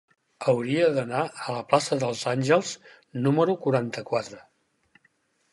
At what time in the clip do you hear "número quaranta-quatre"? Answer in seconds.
3.27-4.43